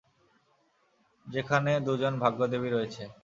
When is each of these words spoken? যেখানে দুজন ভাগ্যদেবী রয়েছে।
যেখানে 1.27 1.71
দুজন 1.87 2.13
ভাগ্যদেবী 2.19 2.69
রয়েছে। 2.69 3.03